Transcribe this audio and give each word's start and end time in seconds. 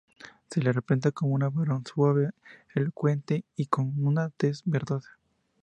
Se 0.49 0.59
le 0.61 0.73
representa 0.73 1.11
como 1.11 1.35
un 1.35 1.41
varón 1.53 1.85
suave, 1.85 2.31
elocuente, 2.73 3.45
y 3.55 3.67
con 3.67 3.93
una 4.03 4.31
tez 4.31 4.63
verdosa. 4.65 5.19